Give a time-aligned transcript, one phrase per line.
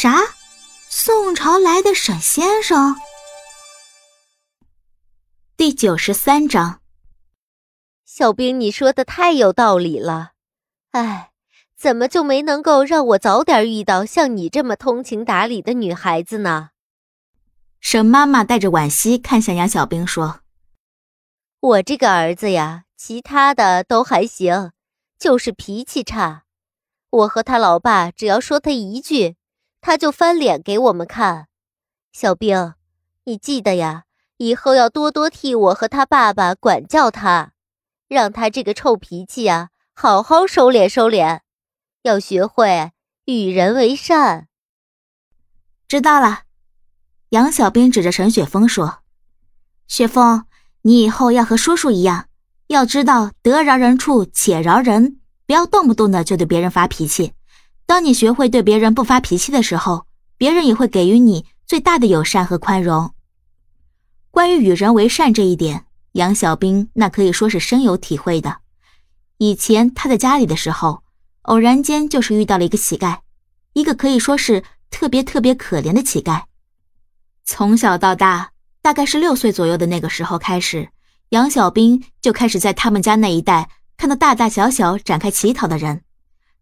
[0.00, 0.14] 啥？
[0.88, 2.94] 宋朝来的沈先生？
[5.56, 6.80] 第九十三章。
[8.04, 10.34] 小兵，你说的太有道理了。
[10.92, 11.32] 哎，
[11.76, 16.70] 怎么就没能够让我早点遇到像你这么通情达理的女孩子呢？
[17.80, 20.42] 沈妈妈带着惋惜看向杨小兵说
[21.58, 24.70] ：“我这个儿子呀，其他的都还行，
[25.18, 26.44] 就是脾气差。
[27.10, 29.34] 我和他老爸只要说他一句。”
[29.80, 31.48] 他就翻脸给我们看，
[32.12, 32.74] 小兵，
[33.24, 34.04] 你记得呀，
[34.36, 37.52] 以后要多多替我和他爸爸管教他，
[38.08, 41.40] 让他这个臭脾气呀，好好收敛收敛，
[42.02, 42.92] 要学会
[43.24, 44.48] 与人为善。
[45.86, 46.40] 知道了，
[47.30, 48.98] 杨小兵指着陈雪峰说
[49.88, 50.44] ：“雪峰，
[50.82, 52.28] 你以后要和叔叔一样，
[52.66, 57.32] 要知道得饶人处且饶人，不要动不动的就对别人发脾气。”
[57.88, 60.04] 当你学会对别人不发脾气的时候，
[60.36, 63.14] 别人也会给予你最大的友善和宽容。
[64.30, 68.58] 关于与人为善这一点，杨小兵那可以说是深有体会的。
[69.38, 71.02] 以前他在家里的时候，
[71.44, 73.20] 偶然间就是遇到了一个乞丐，
[73.72, 76.42] 一个可以说是特别特别可怜的乞丐。
[77.46, 78.50] 从小到大，
[78.82, 80.90] 大概是六岁左右的那个时候开始，
[81.30, 86.02] 杨小兵就开始在他们家那一带看到大大小小展开乞讨的人。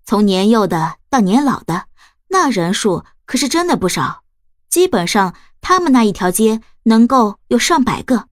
[0.07, 1.87] 从年幼的到年老的，
[2.29, 4.23] 那人数可是真的不少。
[4.69, 8.29] 基本上，他们那一条街能够有上百个，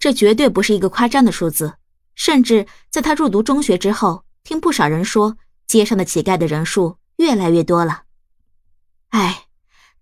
[0.00, 1.74] 这绝对不是一个夸张的数字。
[2.16, 5.36] 甚至在他入读中学之后，听不少人说，
[5.68, 8.02] 街上的乞丐的人数越来越多了。
[9.10, 9.44] 哎，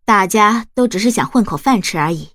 [0.06, 2.30] 大家都只是想混口饭吃而已。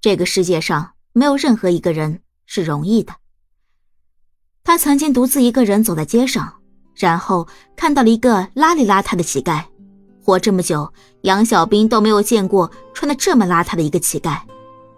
[0.00, 3.16] 这个世界上没有任何一个人是容易的。
[4.62, 6.60] 他曾经独自一个人走在街上。
[6.96, 9.62] 然后看到了一个邋里邋遢的乞丐，
[10.22, 10.90] 活这么久，
[11.22, 14.38] 杨小兵都没有见过穿的这么邋遢的一个乞丐，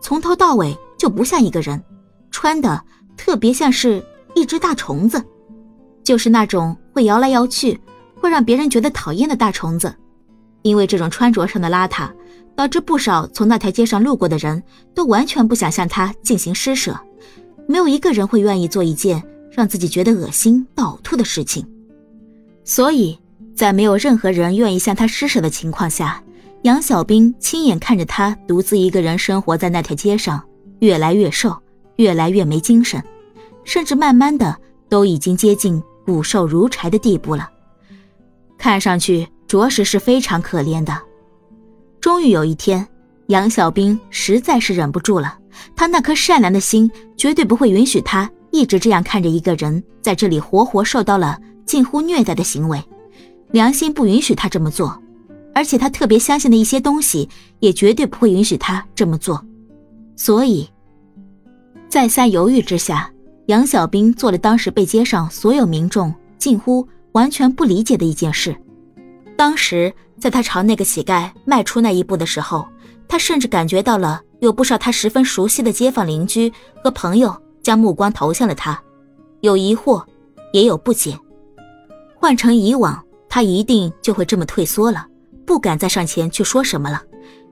[0.01, 1.83] 从头到尾就不像一个人，
[2.31, 2.83] 穿的
[3.17, 5.23] 特别像是一只大虫子，
[6.05, 7.81] 就是那种会摇来摇去，
[8.21, 9.95] 会让别人觉得讨厌的大虫子。
[10.63, 12.11] 因为这种穿着上的邋遢，
[12.57, 14.63] 导致不少从那条街上路过的人
[14.95, 16.99] 都完全不想向他进行施舍，
[17.69, 21.65] 没有一个人会愿意做一件让自己觉得恶心到呕吐的事情。
[22.67, 23.17] 所以
[23.55, 26.21] 在没有任何人愿意向他施舍的情况下，
[26.63, 30.43] 杨小兵亲眼看着他独自一个人生活在那条街上，
[30.81, 31.57] 越来越瘦，
[31.95, 33.01] 越来越没精神，
[33.63, 34.55] 甚至慢慢的
[34.89, 37.49] 都已经接近骨瘦如柴的地步了，
[38.59, 40.93] 看上去着实是非常可怜的。
[42.01, 42.85] 终于有一天，
[43.29, 45.39] 杨小兵实在是忍不住了，
[45.77, 51.39] 他那颗善良的心绝对不会允许他一直这样看着一个人在这里活活受到了。
[51.67, 52.83] 近乎虐待的行为，
[53.51, 55.03] 良心不允许他这么做，
[55.53, 57.29] 而且他特别相信的一些东西
[57.59, 59.45] 也绝对不会允许他这么做，
[60.15, 60.69] 所以，
[61.89, 63.11] 再三犹豫之下，
[63.47, 68.57] 杨小兵做了当时被街上所有民众近乎完全不理解的一件事。
[69.37, 72.67] 当时，在他朝那个乞丐迈出那一步的时候，
[73.09, 76.53] 他甚至感觉到了有不少他十分熟悉的街坊邻居
[76.83, 78.81] 和朋友将目光投向了他，
[79.41, 80.05] 有疑惑，
[80.53, 81.19] 也有不解。
[82.27, 85.07] 换成以往，他一定就会这么退缩了，
[85.47, 87.01] 不敢再上前去说什么了。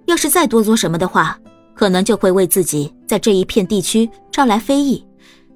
[0.07, 1.39] 要是再多做什么的话，
[1.77, 5.07] 可能就会为自己在这一片地区招来非议，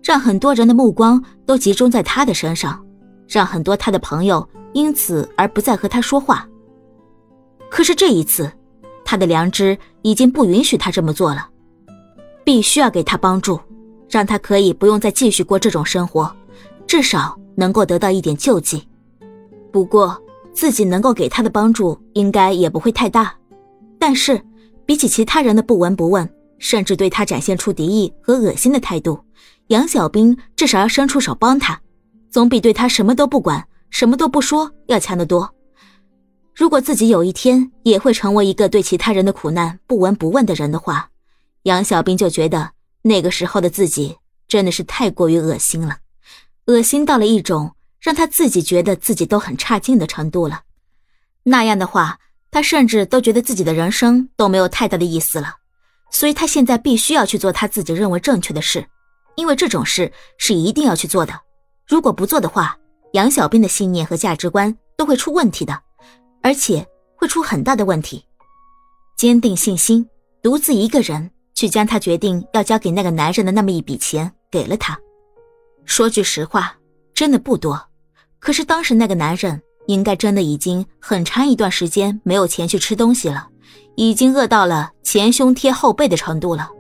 [0.05, 2.81] 让很多人的目光都集中在他的身上，
[3.27, 6.47] 让很多他的朋友因此而不再和他说话。
[7.69, 8.49] 可是这一次，
[9.05, 11.45] 他的良知已经不允许他这么做了，
[12.45, 13.59] 必须要给他帮助，
[14.09, 16.33] 让他可以不用再继续过这种生活，
[16.87, 18.88] 至少能够得到一点救济。
[19.71, 20.21] 不过，
[20.53, 23.35] 自己能够给他的帮助应该也不会太大。
[23.99, 24.41] 但是，
[24.87, 29.19] 比起其他人的不闻不问，甚至对他展现出敌意和恶心的态度，
[29.69, 31.81] 杨小兵至少要伸出手帮他，
[32.31, 35.53] 总比对他什么都不管、什么都不说要强得多。
[36.55, 41.11] 如果自己有一天也会成为一个对其他人的苦难不闻不问的人的话，
[41.65, 42.71] 杨小兵就觉得
[43.03, 44.17] 那个时候的自己
[44.49, 45.99] 真的是太过于恶心了，
[46.67, 47.73] 恶心到了一种。
[48.01, 50.63] 让他自己觉得自己都很差劲的程度了，
[51.43, 52.19] 那样的话，
[52.51, 55.57] 他甚至都觉得自己的人生都没有太大的意思了。
[56.11, 58.87] 所以他现在必须要去做他自己认为正确的事，
[59.37, 61.39] 因为这种事是一定要去做的。
[61.87, 62.79] 如果不做的话，
[63.13, 65.79] 杨小兵的信念和价值观都会出问题的，
[66.43, 66.87] 而且
[67.17, 68.25] 会出很大的问题。
[69.17, 70.09] 坚定信心，
[70.43, 74.99] 独自一个人去将他决定要交给那个男人的那么一笔钱给了他。
[75.85, 76.77] 说句实话，
[77.15, 77.88] 真的不多。
[78.41, 83.49] 可是当时那个男人应该真的已经很长一段时间没有钱去吃东西了，
[83.97, 86.71] 已经饿到了前胸贴后背的程度了。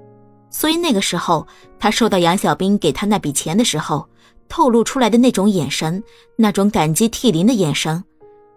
[0.50, 1.46] 所以那个时候，
[1.78, 4.08] 他收到杨小兵给他那笔钱的时候，
[4.48, 6.02] 透露出来的那种眼神，
[6.36, 8.02] 那种感激涕零的眼神，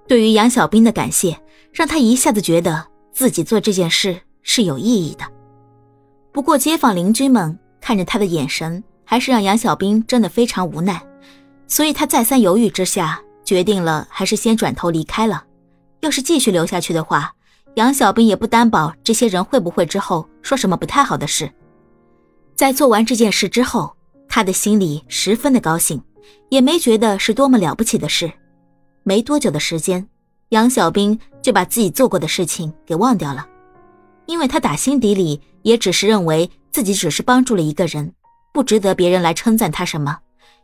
[0.07, 1.37] 对于杨小兵的感谢，
[1.73, 5.25] 让他一下子觉得自己做这件事是有意义的。
[6.31, 11.01] 不过，街坊邻居们看着他的眼神，还是让杨小兵真的非常无奈，
[11.71, 13.23] 所以他再三犹豫之下。
[13.43, 15.43] 决定了，还是先转头离开了。
[16.01, 17.33] 要是继续留下去的话，
[17.75, 21.51] 杨小兵也不担保这些人会不会之后说什么不太好的事。
[22.55, 23.93] 在做完这件事之后，
[24.29, 26.01] 他的心里十分的高兴，
[26.49, 28.31] 也没觉得是多么了不起的事。
[29.03, 30.07] 没多久的时间，
[30.49, 33.45] 杨小兵就把自己做过的事情给忘掉了，
[34.27, 38.13] 因为他打心底里也只是认为自己只是帮助了一个人，
[38.53, 40.19] 不值得别人来称赞他什么。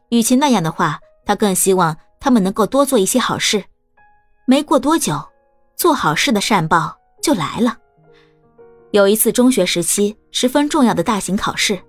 [0.10, 1.98] 与其那样的话，他更希望。
[2.20, 3.64] 他们能够多做一些好事，
[4.48, 5.24] 没过多久，
[5.76, 7.78] 做好事的善报就来了。
[8.90, 11.80] 有一次中学时期十分重要的大型考试，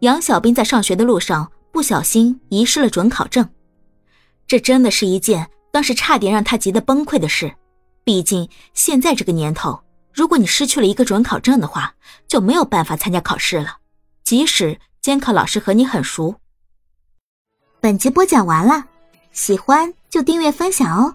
[0.00, 3.48] 杨小兵在上学的路上不小心遗失了准考证，
[4.48, 7.54] 这真的是一件当时差点让他急得崩溃的事。
[8.02, 9.80] 毕竟现在这个年头，
[10.12, 11.94] 如果你失去了一个准考证的话，
[12.26, 13.76] 就没有办法参加考试了，
[14.24, 16.34] 即使监考老师和你很熟。
[17.80, 18.86] 本集播讲完了。
[19.30, 21.14] 喜欢就订阅分享哦。